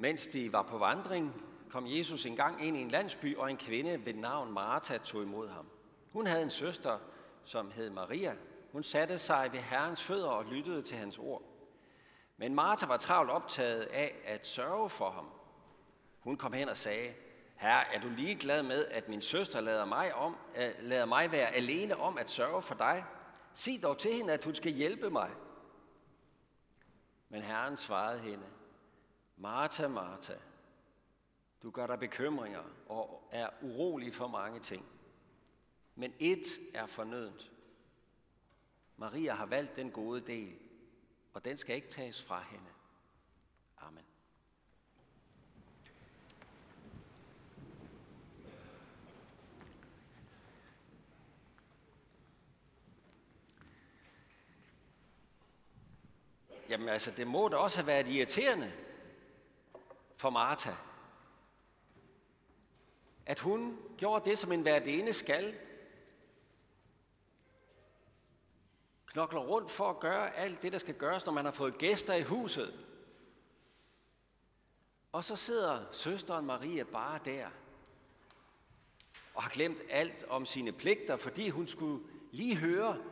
[0.00, 4.06] Mens de var på vandring, kom Jesus engang ind i en landsby, og en kvinde
[4.06, 5.66] ved navn Martha tog imod ham.
[6.12, 6.98] Hun havde en søster,
[7.44, 8.36] som hed Maria.
[8.72, 11.42] Hun satte sig ved Herrens fødder og lyttede til hans ord.
[12.36, 15.30] Men Martha var travlt optaget af at sørge for ham.
[16.20, 17.14] Hun kom hen og sagde,
[17.56, 21.32] Herre, er du lige glad med, at min søster lader mig, om, äh, lader mig
[21.32, 23.04] være alene om at sørge for dig?
[23.54, 25.30] Sig dog til hende, at hun skal hjælpe mig.
[27.28, 28.44] Men Herren svarede hende,
[29.40, 30.34] Martha, Martha,
[31.62, 34.86] du gør dig bekymringer og er urolig for mange ting.
[35.94, 37.52] Men et er fornødent.
[38.96, 40.58] Maria har valgt den gode del,
[41.34, 42.70] og den skal ikke tages fra hende.
[43.78, 44.04] Amen.
[56.68, 58.87] Jamen altså, det må da også have været irriterende
[60.18, 60.74] for Martha,
[63.26, 65.54] at hun gjorde det, som en værdene skal.
[69.06, 72.14] Knokler rundt for at gøre alt det, der skal gøres, når man har fået gæster
[72.14, 72.84] i huset.
[75.12, 77.48] Og så sidder søsteren Maria bare der
[79.34, 83.04] og har glemt alt om sine pligter, fordi hun skulle lige høre,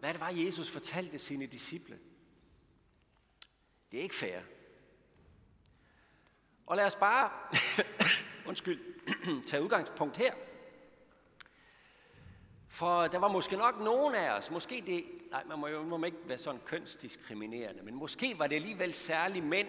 [0.00, 1.98] hvad det var, Jesus fortalte sine disciple.
[3.90, 4.40] Det er ikke fair.
[6.66, 7.30] Og lad os bare,
[8.48, 8.80] undskyld,
[9.48, 10.34] tage udgangspunkt her.
[12.68, 16.00] For der var måske nok nogen af os, måske det, nej, man må jo man
[16.00, 19.68] må ikke være sådan kønsdiskriminerende, men måske var det alligevel særligt mænd,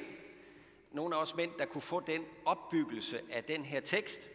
[0.92, 4.30] nogle af os mænd, der kunne få den opbyggelse af den her tekst,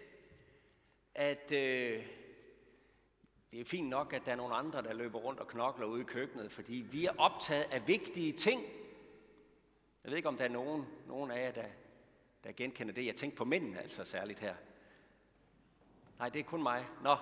[1.15, 2.07] at øh,
[3.51, 6.01] det er fint nok, at der er nogle andre, der løber rundt og knokler ude
[6.01, 8.63] i køkkenet, fordi vi er optaget af vigtige ting.
[10.05, 11.65] Jeg ved ikke, om der er nogen, nogen af jer, der,
[12.45, 13.07] der genkender det.
[13.07, 14.55] Jeg tænkte på mændene altså særligt her.
[16.19, 16.87] Nej, det er kun mig.
[17.03, 17.17] Nå,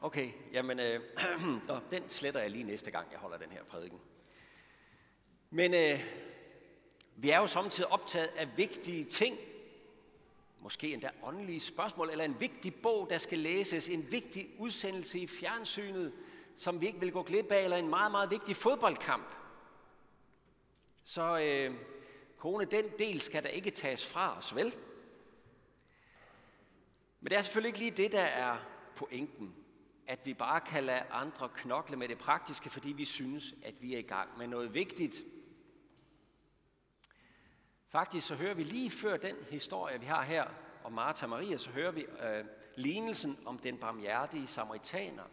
[0.00, 1.00] okay, jamen, øh,
[1.68, 4.00] nå, den sletter jeg lige næste gang, jeg holder den her prædiken.
[5.50, 6.00] Men øh,
[7.16, 9.38] vi er jo samtidig optaget af vigtige ting.
[10.60, 15.26] Måske endda åndelige spørgsmål, eller en vigtig bog, der skal læses, en vigtig udsendelse i
[15.26, 16.12] fjernsynet,
[16.56, 19.34] som vi ikke vil gå glip af, eller en meget, meget vigtig fodboldkamp.
[21.04, 21.74] Så øh,
[22.42, 24.74] kone, den del skal der ikke tages fra os, vel?
[27.20, 28.58] Men det er selvfølgelig ikke lige det, der er
[28.96, 29.54] pointen.
[30.06, 33.94] At vi bare kan lade andre knokle med det praktiske, fordi vi synes, at vi
[33.94, 35.14] er i gang med noget vigtigt.
[37.88, 40.44] Faktisk så hører vi lige før den historie, vi har her
[40.84, 42.44] om Martha og Maria, så hører vi øh,
[42.76, 45.24] lignelsen om den barmhjertige samaritaner.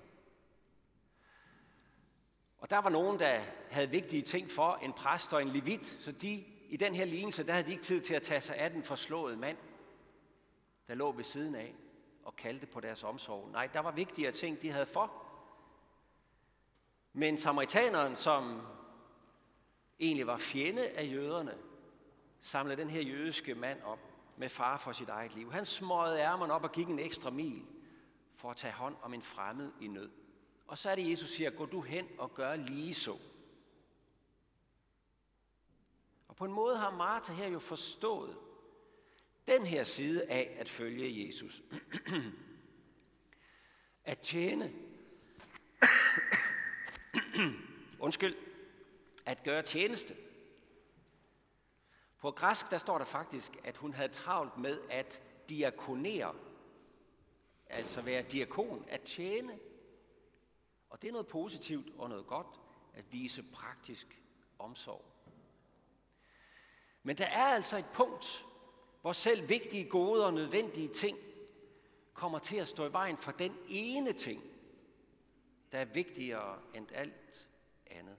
[2.58, 3.40] Og der var nogen, der
[3.72, 7.44] havde vigtige ting for, en præst og en levit, så de i den her lignelse,
[7.44, 9.58] der havde de ikke tid til at tage sig af den forslåede mand
[10.90, 11.76] der lå ved siden af
[12.24, 13.50] og kaldte på deres omsorg.
[13.52, 15.14] Nej, der var vigtigere ting, de havde for.
[17.14, 18.62] Men samaritaneren, som
[20.00, 21.58] egentlig var fjende af jøderne,
[22.42, 24.00] samlede den her jødiske mand op
[24.38, 25.52] med far for sit eget liv.
[25.52, 27.66] Han smøgede ærmerne op og gik en ekstra mil
[28.36, 30.10] for at tage hånd om en fremmed i nød.
[30.68, 33.18] Og så er det, Jesus siger, gå du hen og gør lige så.
[36.30, 38.38] Og på en måde har Martha her jo forstået,
[39.48, 41.64] den her side af at følge Jesus.
[44.04, 44.74] at tjene.
[48.00, 48.36] Undskyld.
[49.26, 50.16] At gøre tjeneste.
[52.18, 56.36] På græsk der står der faktisk, at hun havde travlt med at diakonere.
[57.68, 59.60] Altså være diakon, at tjene.
[60.90, 62.60] Og det er noget positivt og noget godt
[62.94, 64.22] at vise praktisk
[64.60, 65.06] omsorg.
[67.10, 68.46] Men der er altså et punkt,
[69.02, 71.18] hvor selv vigtige, gode og nødvendige ting
[72.14, 74.44] kommer til at stå i vejen for den ene ting,
[75.72, 77.48] der er vigtigere end alt
[77.86, 78.18] andet.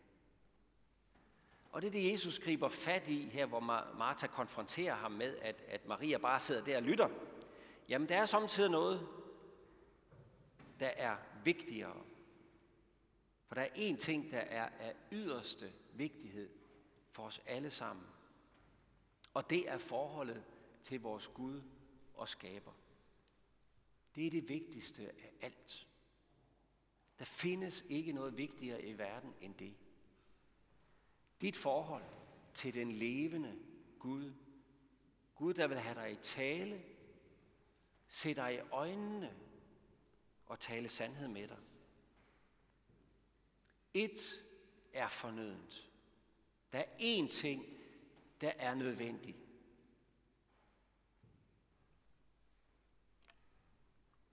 [1.72, 3.60] Og det er det, Jesus griber fat i her, hvor
[3.98, 7.08] Martha konfronterer ham med, at, at Maria bare sidder der og lytter.
[7.88, 9.08] Jamen, der er samtidig noget,
[10.80, 11.96] der er vigtigere.
[13.46, 16.50] For der er én ting, der er af yderste vigtighed
[17.12, 18.06] for os alle sammen.
[19.34, 20.44] Og det er forholdet
[20.82, 21.62] til vores Gud
[22.14, 22.72] og skaber.
[24.14, 25.86] Det er det vigtigste af alt.
[27.18, 29.74] Der findes ikke noget vigtigere i verden end det.
[31.40, 32.04] Dit forhold
[32.54, 33.58] til den levende
[33.98, 34.32] Gud.
[35.34, 36.84] Gud, der vil have dig i tale,
[38.08, 39.36] se dig i øjnene
[40.46, 41.58] og tale sandhed med dig.
[43.94, 44.44] Et
[44.92, 45.90] er fornødent.
[46.72, 47.79] Der er én ting,
[48.40, 49.36] der er nødvendig.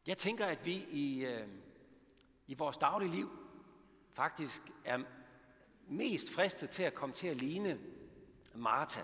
[0.06, 1.48] Jeg tænker, at vi i, øh,
[2.48, 3.30] i vores daglige liv
[4.14, 5.04] faktisk er
[5.88, 7.80] mest fristet til at komme til at ligne
[8.56, 9.02] Martha.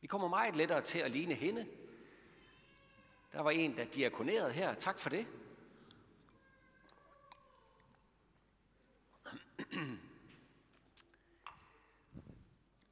[0.00, 1.68] Vi kommer meget lettere til at ligne hende.
[3.32, 4.74] Der var en, der diakonerede her.
[4.74, 5.26] Tak for det.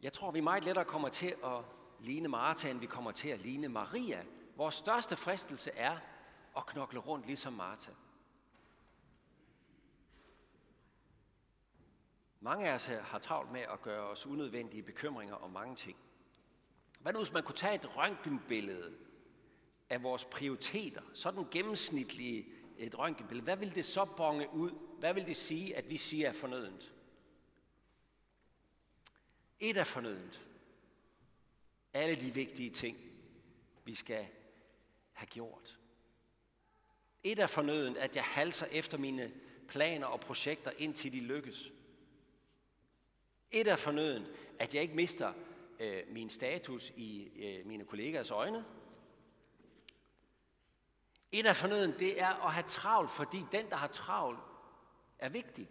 [0.02, 1.64] Jeg tror, vi meget lettere kommer til at
[2.00, 4.24] ligne Martha, end vi kommer til at ligne Maria.
[4.56, 5.98] Vores største fristelse er
[6.56, 7.92] at knokle rundt ligesom Martha.
[12.40, 15.96] Mange af os har travlt med at gøre os unødvendige bekymringer om mange ting.
[17.00, 18.94] Hvad nu, hvis man kunne tage et røntgenbillede
[19.90, 22.46] af vores prioriteter, sådan gennemsnitlige
[22.78, 24.70] et røntgenbillede, hvad vil det så bonge ud?
[24.98, 26.92] Hvad vil det sige, at vi siger er fornødent?
[29.62, 30.42] Et er fornødent.
[31.92, 32.96] Alle de vigtige ting,
[33.84, 34.28] vi skal
[35.12, 35.78] have gjort.
[37.22, 39.32] Et er fornødent, at jeg halser efter mine
[39.68, 41.72] planer og projekter, indtil de lykkes.
[43.50, 44.26] Et er fornødent,
[44.58, 45.32] at jeg ikke mister
[45.80, 48.64] øh, min status i øh, mine kollegers øjne.
[51.32, 54.40] Et er fornødent, det er at have travlt, fordi den, der har travlt,
[55.18, 55.68] er vigtig.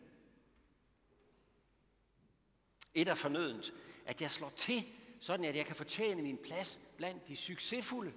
[2.93, 3.73] Et er fornødent,
[4.05, 4.85] at jeg slår til,
[5.19, 8.13] sådan at jeg kan fortjene min plads blandt de succesfulde.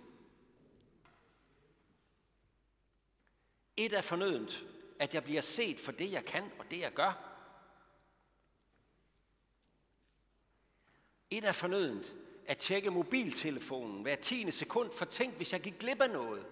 [3.76, 4.64] Et er fornødent,
[4.98, 7.30] at jeg bliver set for det, jeg kan og det, jeg gør.
[11.30, 12.14] Et er fornødent,
[12.46, 16.46] at tjekke mobiltelefonen hver tiende sekund, for tænk, hvis jeg gik glip af noget.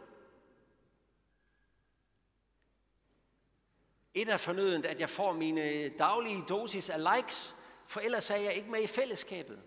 [4.15, 7.55] Et er fornødent, at jeg får mine daglige dosis af likes,
[7.87, 9.63] for ellers er jeg ikke med i fællesskabet.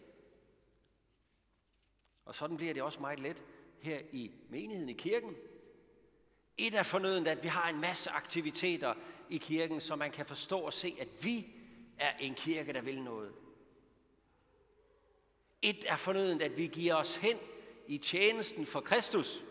[2.26, 3.44] Og sådan bliver det også meget let
[3.82, 5.36] her i menigheden i kirken.
[6.58, 8.94] Et er fornødent, at vi har en masse aktiviteter
[9.30, 11.48] i kirken, så man kan forstå og se, at vi
[11.98, 13.34] er en kirke, der vil noget.
[15.62, 17.38] Et er fornødent, at vi giver os hen
[17.88, 19.44] i tjenesten for Kristus.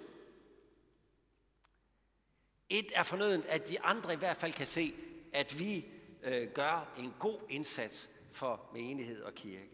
[2.69, 4.95] Et er fornødent, at de andre i hvert fald kan se,
[5.33, 5.87] at vi
[6.23, 9.71] øh, gør en god indsats for menighed og kirke.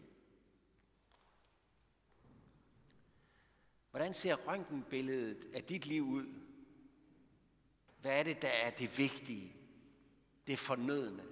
[3.91, 6.33] Hvordan ser røntgenbilledet af dit liv ud?
[8.01, 9.55] Hvad er det, der er det vigtige?
[10.47, 11.23] Det fornødne?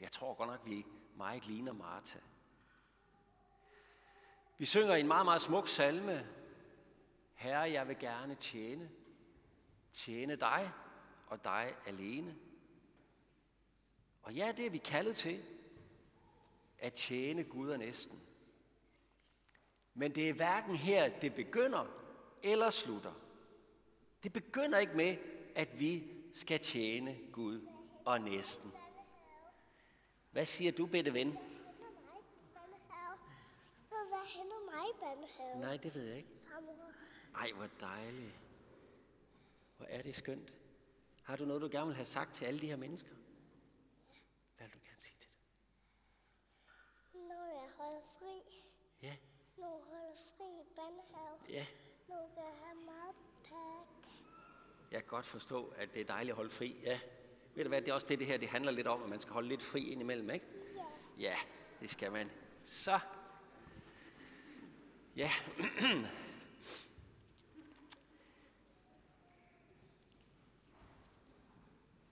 [0.00, 0.86] Jeg tror godt nok, vi
[1.16, 2.18] meget ligner Martha.
[4.58, 6.26] Vi synger en meget, meget smuk salme.
[7.34, 8.90] Herre, jeg vil gerne tjene.
[9.92, 10.72] Tjene dig
[11.26, 12.36] og dig alene.
[14.22, 15.55] Og ja, det er vi kaldet til.
[16.78, 18.20] At tjene Gud og næsten.
[19.94, 21.86] Men det er hverken her, det begynder
[22.42, 23.12] eller slutter.
[24.22, 25.16] Det begynder ikke med,
[25.54, 27.66] at vi skal tjene Gud
[28.04, 28.72] og næsten.
[30.30, 31.38] Hvad siger du, bedte ven?
[34.26, 35.60] henter mig i børnehave.
[35.60, 36.28] Nej, det ved jeg ikke.
[37.34, 38.34] Ej, hvor dejligt.
[39.76, 40.52] Hvor er det skønt.
[41.22, 43.14] Har du noget, du gerne vil have sagt til alle de her mennesker?
[44.56, 45.36] Hvad vil du gerne sige til dem?
[47.86, 48.62] Holder fri.
[49.02, 49.16] Ja,
[49.56, 51.38] Nu holder fri i børnehave.
[51.48, 51.66] ja.
[52.08, 53.14] Nu kan jeg have meget
[53.44, 54.10] tak.
[54.90, 56.76] Jeg kan godt forstå, at det er dejligt at holde fri.
[56.82, 57.00] Ja.
[57.54, 59.20] Ved du hvad, det er også det, det her det handler lidt om, at man
[59.20, 60.46] skal holde lidt fri indimellem, ikke?
[60.76, 60.84] Ja.
[61.18, 61.36] Ja,
[61.80, 62.30] det skal man.
[62.64, 63.00] Så.
[65.16, 65.30] Ja.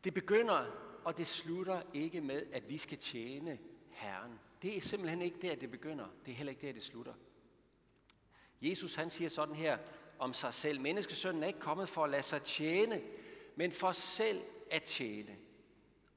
[0.04, 0.66] Det begynder,
[1.04, 3.59] og det slutter ikke med, at vi skal tjene
[3.90, 4.40] Herren.
[4.64, 6.06] Det er simpelthen ikke der, det begynder.
[6.26, 7.14] Det er heller ikke der, det slutter.
[8.62, 9.78] Jesus han siger sådan her
[10.18, 10.80] om sig selv.
[10.80, 13.02] Menneskesønnen er ikke kommet for at lade sig tjene,
[13.56, 15.37] men for selv at tjene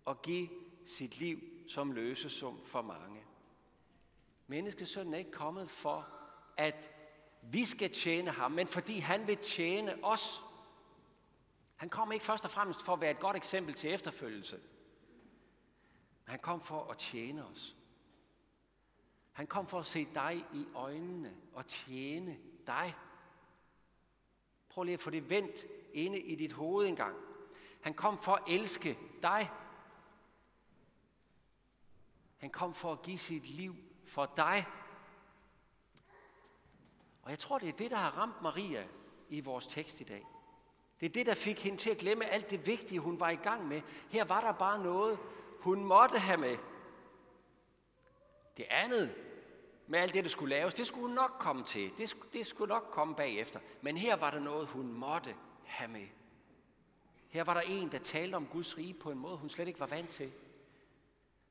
[0.06, 0.50] og give
[0.86, 3.24] sit liv som løsesum for mange.
[4.48, 6.08] Menneskesønnen er ikke kommet for,
[6.58, 6.92] at
[7.42, 10.42] vi skal tjene ham, men fordi han vil tjene os.
[11.76, 14.56] Han kom ikke først og fremmest for at være et godt eksempel til efterfølgelse.
[16.26, 17.77] Men han kom for at tjene os.
[19.38, 22.96] Han kom for at se dig i øjnene og tjene dig.
[24.70, 27.16] Prøv lige at få det vendt inde i dit hoved engang.
[27.82, 29.52] Han kom for at elske dig.
[32.38, 33.76] Han kom for at give sit liv
[34.06, 34.66] for dig.
[37.24, 38.88] Og jeg tror, det er det, der har ramt Maria
[39.30, 40.26] i vores tekst i dag.
[41.00, 43.36] Det er det, der fik hende til at glemme alt det vigtige, hun var i
[43.36, 43.82] gang med.
[44.10, 45.20] Her var der bare noget,
[45.60, 46.58] hun måtte have med.
[48.58, 49.27] Det andet
[49.88, 51.92] med alt det, der skulle laves, det skulle hun nok komme til.
[51.98, 53.60] Det skulle, det skulle nok komme bagefter.
[53.82, 56.08] Men her var der noget, hun måtte have med.
[57.30, 59.80] Her var der en, der talte om Guds rige på en måde, hun slet ikke
[59.80, 60.32] var vant til.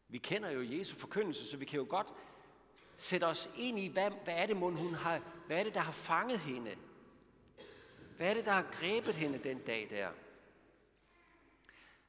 [0.08, 2.06] Vi kender jo Jesu forkyndelse, så vi kan jo godt
[2.96, 5.92] sætte os ind i, hvad, hvad er det, hun har, hvad er det, der har
[5.92, 6.76] fanget hende?
[8.16, 10.08] Hvad er det, der har grebet hende den dag der?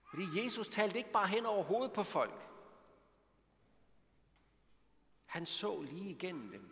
[0.09, 2.46] Fordi Jesus talte ikke bare hen over hovedet på folk.
[5.27, 6.69] Han så lige igennem dem.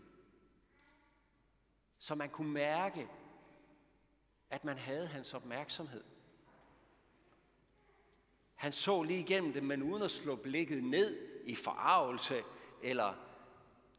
[1.98, 3.10] Så man kunne mærke,
[4.50, 6.04] at man havde hans opmærksomhed.
[8.56, 12.44] Han så lige igennem dem, men uden at slå blikket ned i forarvelse
[12.82, 13.14] eller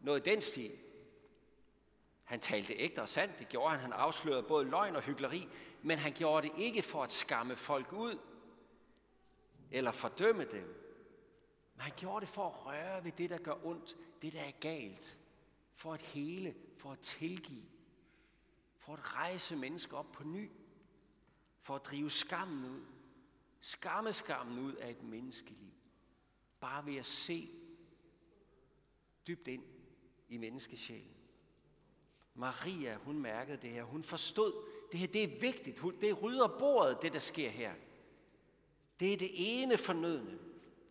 [0.00, 0.72] noget i den stil.
[2.25, 3.80] Han talte ægte og sandt, det gjorde han.
[3.80, 5.48] Han afslørede både løgn og hyggeleri,
[5.82, 8.18] men han gjorde det ikke for at skamme folk ud
[9.70, 10.86] eller fordømme dem.
[11.76, 14.52] Men han gjorde det for at røre ved det, der gør ondt, det, der er
[14.61, 15.18] galt.
[15.75, 17.64] For at hele, for at tilgive.
[18.78, 20.50] For at rejse mennesker op på ny.
[21.62, 22.85] For at drive skammen ud.
[23.61, 25.73] Skamme skammen ud af et menneskeliv.
[26.61, 27.50] Bare ved at se
[29.26, 29.64] dybt ind
[30.28, 31.16] i menneskesjælen.
[32.35, 33.83] Maria, hun mærkede det her.
[33.85, 34.52] Hun forstod,
[34.92, 35.83] det her det er vigtigt.
[36.00, 37.75] Det rydder bordet, det der sker her.
[39.00, 40.38] Det er det ene fornødne.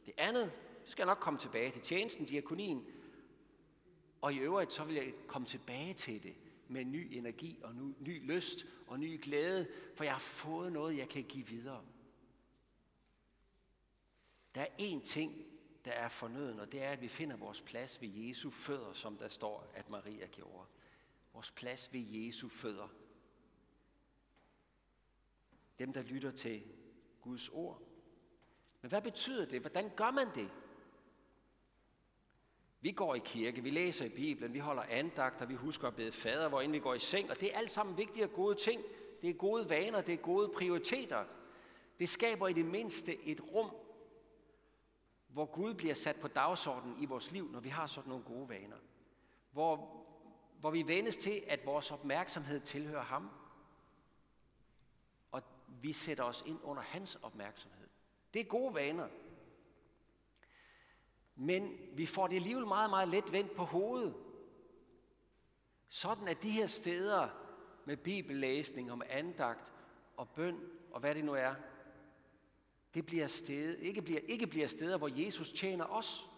[0.05, 0.51] Det andet,
[0.85, 1.81] det skal jeg nok komme tilbage til.
[1.81, 2.87] Tjenesten, diakonien.
[4.21, 6.35] Og i øvrigt, så vil jeg komme tilbage til det
[6.67, 10.97] med ny energi og ny, ny lyst og ny glæde, for jeg har fået noget,
[10.97, 11.85] jeg kan give videre.
[14.55, 15.45] Der er én ting,
[15.85, 19.17] der er fornøden, og det er, at vi finder vores plads ved Jesu fødder, som
[19.17, 20.67] der står, at Maria gjorde.
[21.33, 22.87] Vores plads ved Jesu fødder.
[25.79, 26.63] Dem, der lytter til
[27.21, 27.81] Guds ord.
[28.81, 29.61] Men hvad betyder det?
[29.61, 30.51] Hvordan gør man det?
[32.85, 36.11] Vi går i kirke, vi læser i Bibelen, vi holder andagter, vi husker at bede
[36.11, 38.81] fader, hvor vi går i seng, og det er alt sammen vigtige og gode ting.
[39.21, 41.25] Det er gode vaner, det er gode prioriteter.
[41.99, 43.71] Det skaber i det mindste et rum,
[45.27, 48.49] hvor Gud bliver sat på dagsordenen i vores liv, når vi har sådan nogle gode
[48.49, 48.77] vaner.
[49.51, 50.05] Hvor,
[50.59, 53.29] hvor vi vendes til, at vores opmærksomhed tilhører ham.
[55.31, 55.41] Og
[55.81, 57.87] vi sætter os ind under hans opmærksomhed.
[58.33, 59.07] Det er gode vaner.
[61.35, 64.15] Men vi får det alligevel meget, meget let vendt på hovedet.
[65.89, 67.29] Sådan at de her steder
[67.85, 69.73] med bibellæsning og med andagt
[70.17, 70.59] og bøn
[70.91, 71.55] og hvad det nu er,
[72.93, 76.29] det bliver sted, ikke, bliver, ikke bliver steder, hvor Jesus tjener os.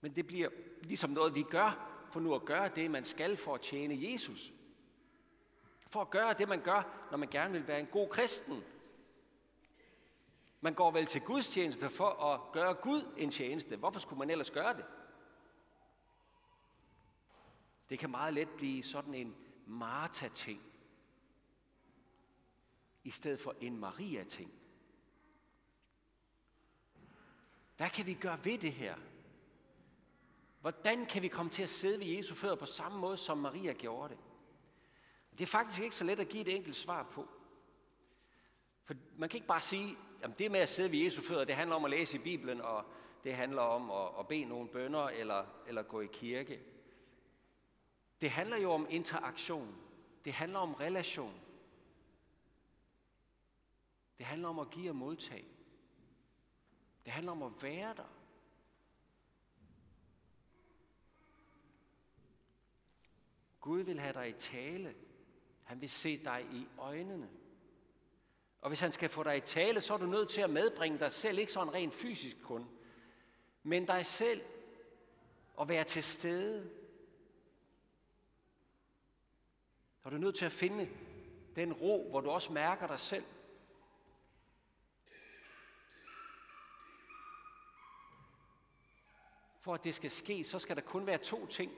[0.00, 0.48] Men det bliver
[0.82, 4.52] ligesom noget, vi gør, for nu at gøre det, man skal for at tjene Jesus.
[5.90, 8.62] For at gøre det, man gør, når man gerne vil være en god kristen.
[10.64, 13.76] Man går vel til Guds tjeneste for at gøre Gud en tjeneste.
[13.76, 14.84] Hvorfor skulle man ellers gøre det?
[17.88, 20.62] Det kan meget let blive sådan en Martha-ting,
[23.04, 24.52] i stedet for en Maria-ting.
[27.76, 28.96] Hvad kan vi gøre ved det her?
[30.60, 33.72] Hvordan kan vi komme til at sidde ved Jesu fødder på samme måde, som Maria
[33.72, 34.22] gjorde det?
[35.32, 37.28] Det er faktisk ikke så let at give et enkelt svar på.
[38.84, 41.54] For man kan ikke bare sige, at det med at sidde ved Jesu fødder, det
[41.54, 42.84] handler om at læse i Bibelen, og
[43.24, 46.60] det handler om at, at bede nogle bønder eller, eller gå i kirke.
[48.20, 49.76] Det handler jo om interaktion.
[50.24, 51.40] Det handler om relation.
[54.18, 55.48] Det handler om at give og modtage.
[57.04, 58.12] Det handler om at være der.
[63.60, 64.94] Gud vil have dig i tale.
[65.62, 67.30] Han vil se dig i øjnene.
[68.64, 70.98] Og hvis han skal få dig i tale, så er du nødt til at medbringe
[70.98, 72.68] dig selv, ikke sådan rent fysisk kun,
[73.62, 74.42] men dig selv
[75.56, 76.70] og være til stede.
[80.02, 80.88] Og du er nødt til at finde
[81.56, 83.24] den ro, hvor du også mærker dig selv.
[89.60, 91.72] For at det skal ske, så skal der kun være to ting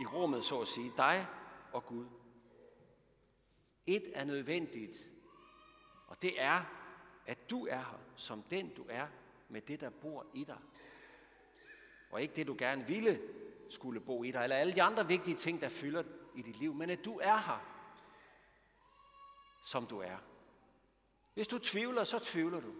[0.00, 0.92] i rummet, så at sige.
[0.96, 1.26] Dig
[1.72, 2.06] og Gud.
[3.86, 5.13] Et er nødvendigt,
[6.06, 6.60] og det er,
[7.26, 9.06] at du er her som den du er,
[9.48, 10.58] med det der bor i dig.
[12.10, 13.20] Og ikke det du gerne ville
[13.70, 16.02] skulle bo i dig, eller alle de andre vigtige ting, der fylder
[16.34, 17.60] i dit liv, men at du er her,
[19.64, 20.16] som du er.
[21.34, 22.74] Hvis du tvivler, så tvivler du.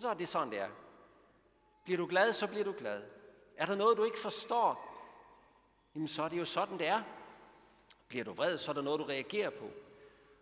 [0.00, 0.70] Så er det sådan, det er.
[1.84, 3.02] Bliver du glad, så bliver du glad.
[3.56, 4.94] Er der noget, du ikke forstår,
[5.94, 7.02] jamen så er det jo sådan, det er.
[8.08, 9.70] Bliver du vred, så er der noget, du reagerer på.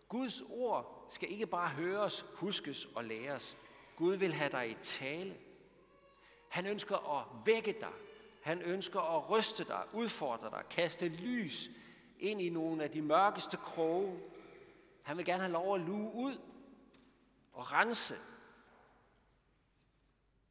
[0.07, 3.57] Guds ord skal ikke bare høres, huskes og læres.
[3.95, 5.37] Gud vil have dig i tale.
[6.49, 7.93] Han ønsker at vække dig.
[8.41, 11.69] Han ønsker at ryste dig, udfordre dig, kaste lys
[12.19, 14.19] ind i nogle af de mørkeste kroge.
[15.03, 16.37] Han vil gerne have lov at luge ud
[17.53, 18.15] og rense.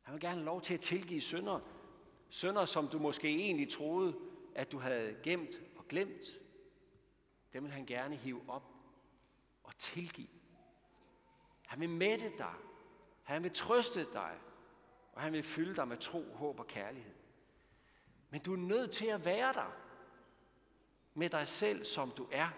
[0.02, 1.60] Han vil gerne have lov til at tilgive synder.
[2.28, 4.14] Synder, som du måske egentlig troede,
[4.54, 6.24] at du havde gemt og glemt.
[7.52, 8.64] Dem vil han gerne hive op
[9.62, 10.41] og tilgive.
[11.72, 12.54] Han vil mætte dig.
[13.22, 14.38] Han vil trøste dig.
[15.12, 17.14] Og han vil fylde dig med tro, håb og kærlighed.
[18.30, 19.76] Men du er nødt til at være der
[21.14, 22.48] med dig selv, som du er,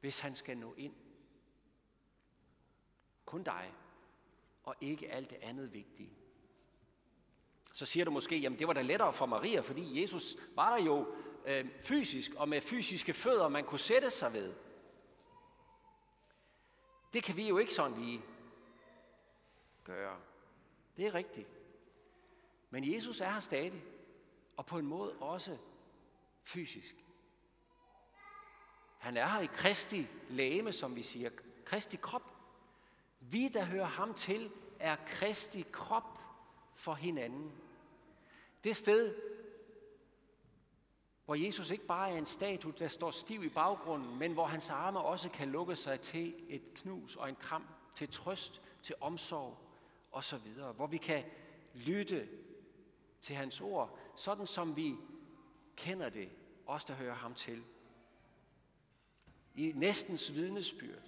[0.00, 0.94] hvis han skal nå ind.
[3.24, 3.74] Kun dig,
[4.62, 6.12] og ikke alt det andet vigtige.
[7.74, 10.84] Så siger du måske, jamen det var da lettere for Maria, fordi Jesus var der
[10.84, 11.14] jo
[11.46, 14.54] øh, fysisk, og med fysiske fødder, man kunne sætte sig ved.
[17.12, 18.22] Det kan vi jo ikke sådan lige
[19.84, 20.20] gøre.
[20.96, 21.48] Det er rigtigt.
[22.70, 23.84] Men Jesus er her stadig,
[24.56, 25.58] og på en måde også
[26.42, 26.96] fysisk.
[28.98, 31.30] Han er her i Kristi læme, som vi siger.
[31.64, 32.22] Kristi krop.
[33.20, 36.18] Vi, der hører ham til, er Kristi krop
[36.74, 37.52] for hinanden.
[38.64, 39.14] Det sted,
[41.30, 44.70] hvor Jesus ikke bare er en statue, der står stiv i baggrunden, men hvor hans
[44.70, 47.64] arme også kan lukke sig til et knus og en kram,
[47.96, 49.58] til trøst, til omsorg
[50.12, 50.48] osv.
[50.76, 51.24] Hvor vi kan
[51.74, 52.28] lytte
[53.20, 54.96] til hans ord, sådan som vi
[55.76, 56.28] kender det,
[56.66, 57.64] os der hører ham til.
[59.54, 61.02] I næstens vidnesbyrd.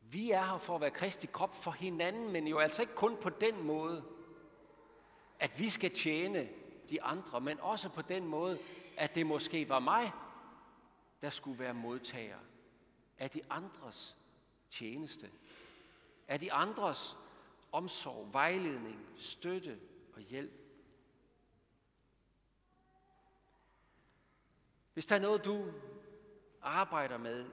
[0.00, 3.16] Vi er her for at være Kristi krop for hinanden, men jo altså ikke kun
[3.16, 4.04] på den måde,
[5.40, 6.48] at vi skal tjene
[6.90, 8.58] de andre, men også på den måde,
[8.96, 10.12] at det måske var mig,
[11.22, 12.38] der skulle være modtager
[13.18, 14.16] af de andres
[14.70, 15.30] tjeneste,
[16.28, 17.16] af de andres
[17.72, 19.78] omsorg, vejledning, støtte
[20.14, 20.52] og hjælp.
[24.94, 25.72] Hvis der er noget, du
[26.62, 27.46] arbejder med,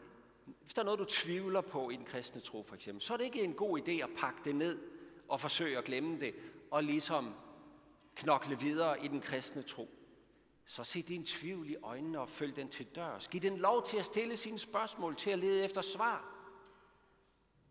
[0.62, 3.17] hvis der er noget, du tvivler på i den kristne tro for eksempel, så er
[3.17, 4.80] det ikke en god idé at pakke det ned
[5.28, 6.36] og forsøge at glemme det,
[6.72, 7.34] og ligesom
[8.15, 9.89] knokle videre i den kristne tro.
[10.65, 13.28] Så se din tvivl i øjnene og følg den til dørs.
[13.28, 16.38] Giv den lov til at stille sine spørgsmål, til at lede efter svar.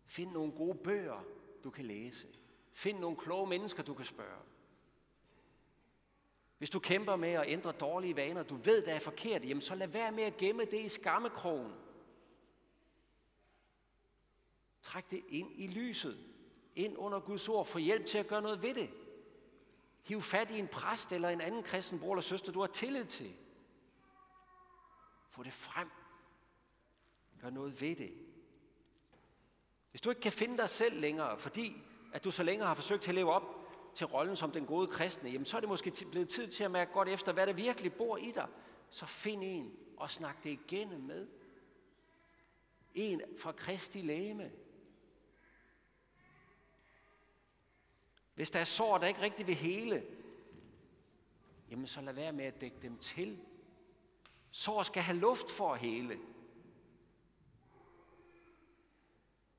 [0.05, 1.23] Find nogle gode bøger,
[1.63, 2.27] du kan læse.
[2.73, 4.41] Find nogle kloge mennesker, du kan spørge.
[6.57, 9.75] Hvis du kæmper med at ændre dårlige vaner, du ved, der er forkert, jamen så
[9.75, 11.73] lad være med at gemme det i skammekrogen.
[14.83, 16.17] Træk det ind i lyset,
[16.75, 18.89] ind under Guds ord, få hjælp til at gøre noget ved det.
[20.03, 23.05] Hiv fat i en præst eller en anden kristen bror eller søster, du har tillid
[23.05, 23.33] til.
[25.29, 25.89] Få det frem.
[27.41, 28.13] Gør noget ved det.
[29.91, 31.81] Hvis du ikke kan finde dig selv længere, fordi
[32.13, 33.43] at du så længe har forsøgt at leve op
[33.95, 36.71] til rollen som den gode kristne, jamen så er det måske blevet tid til at
[36.71, 38.47] mærke godt efter, hvad der virkelig bor i dig.
[38.89, 41.27] Så find en og snak det igennem med.
[42.93, 44.51] En fra Kristi læme.
[48.41, 50.05] Hvis der er sår, der ikke rigtig vil hele,
[51.69, 53.39] jamen så lad være med at dække dem til.
[54.51, 56.19] Sår skal have luft for at hele.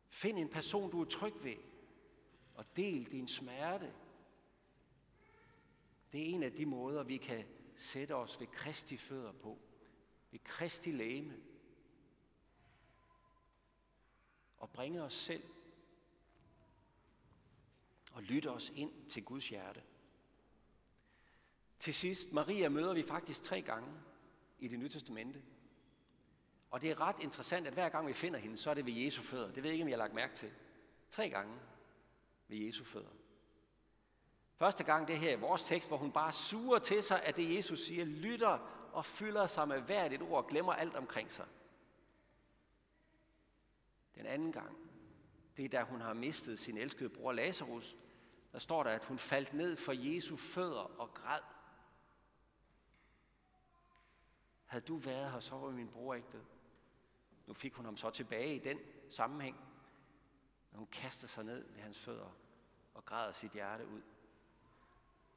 [0.08, 1.56] Find en person, du er tryg ved,
[2.54, 3.92] og del din smerte.
[6.12, 7.44] Det er en af de måder, vi kan
[7.76, 9.58] sætte os ved Kristi fødder på.
[10.30, 11.36] Ved Kristi læme.
[14.58, 15.42] Og bringe os selv
[18.22, 19.82] og lytte os ind til Guds hjerte.
[21.78, 23.88] Til sidst, Maria møder vi faktisk tre gange
[24.58, 25.42] i det nye testamente.
[26.70, 28.92] Og det er ret interessant, at hver gang vi finder hende, så er det ved
[28.92, 29.52] Jesu fødder.
[29.52, 30.50] Det ved jeg ikke, om jeg har lagt mærke til.
[31.10, 31.54] Tre gange
[32.48, 33.10] ved Jesu fødder.
[34.56, 37.56] Første gang det her i vores tekst, hvor hun bare suger til sig, at det
[37.56, 38.58] Jesus siger, lytter
[38.92, 41.46] og fylder sig med hvert et ord og glemmer alt omkring sig.
[44.14, 44.76] Den anden gang,
[45.56, 47.96] det er da hun har mistet sin elskede bror Lazarus,
[48.52, 51.40] der står der, at hun faldt ned for Jesu fødder og græd.
[54.66, 56.44] Havde du været her, så var min bror ikke død.
[57.46, 58.78] Nu fik hun ham så tilbage i den
[59.10, 59.56] sammenhæng,
[60.72, 62.36] når hun kaster sig ned ved hans fødder
[62.94, 64.02] og græder sit hjerte ud.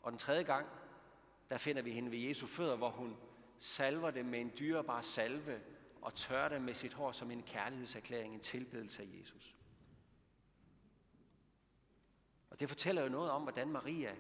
[0.02, 0.68] Og den tredje gang,
[1.50, 3.18] der finder vi hende ved Jesu fødder, hvor hun
[3.60, 5.62] salver det med en dyrebar salve
[6.02, 9.56] og tørrer det med sit hår som en kærlighedserklæring, en tilbedelse af Jesus.
[12.50, 14.16] Og det fortæller jo noget om, hvordan Maria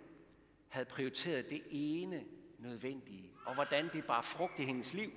[0.67, 2.25] havde prioriteret det ene
[2.57, 5.11] nødvendige, og hvordan det bare frugt i hendes liv.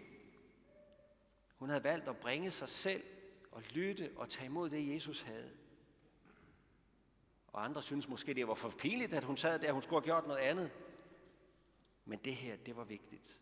[1.57, 3.05] Hun havde valgt at bringe sig selv
[3.53, 5.51] og lytte og tage imod det, Jesus havde.
[7.49, 10.05] Og andre synes måske, det var for pinligt, at hun sad der, hun skulle have
[10.05, 10.71] gjort noget andet.
[12.05, 13.41] Men det her, det var vigtigt.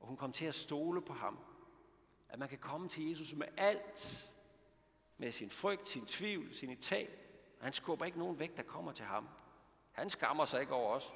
[0.00, 1.38] Og hun kom til at stole på ham.
[2.28, 4.30] At man kan komme til Jesus med alt.
[5.16, 7.23] Med sin frygt, sin tvivl, sin tab.
[7.64, 9.28] Han skubber ikke nogen væk, der kommer til ham.
[9.92, 11.12] Han skammer sig ikke over os.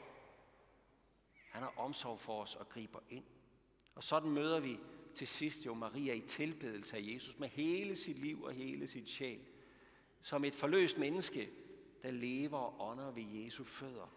[1.51, 3.25] Han har omsorg for os og griber ind.
[3.95, 4.81] Og sådan møder vi
[5.15, 9.09] til sidst jo Maria i tilbedelse af Jesus med hele sit liv og hele sit
[9.09, 9.41] sjæl.
[10.23, 11.51] Som et forløst menneske,
[12.03, 14.15] der lever og ånder ved Jesu fødder.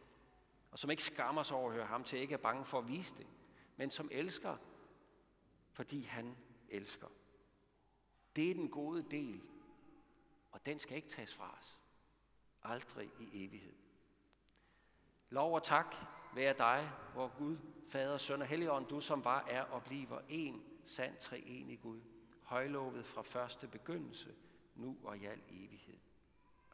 [0.72, 2.88] Og som ikke skammer sig over at høre ham til, ikke er bange for at
[2.88, 3.28] vise det.
[3.78, 4.58] Men som elsker,
[5.72, 6.38] fordi han
[6.70, 7.08] elsker.
[8.36, 9.41] Det er den gode del,
[10.52, 11.81] og den skal ikke tages fra os.
[12.63, 13.76] Aldrig i evighed.
[15.30, 15.95] Lov og tak
[16.34, 17.58] være dig, vor Gud,
[17.89, 22.02] Fader, Søn og Helligånd, du som var, er og bliver en sand treenig Gud,
[22.43, 24.36] højlovet fra første begyndelse,
[24.76, 25.97] nu og i al evighed.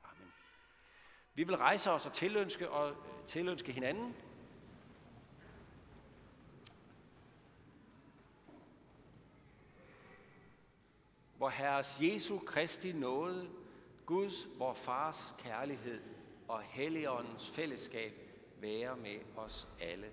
[0.03, 0.31] Amen.
[1.33, 2.95] Vi vil rejse os og tilønske, og øh,
[3.27, 4.15] tilønske hinanden.
[11.37, 13.49] Hvor Herres Jesu Kristi nåde,
[14.07, 16.01] Guds, vor Fars kærlighed
[16.47, 18.13] og Helligåndens fællesskab
[18.61, 20.07] være med os alle.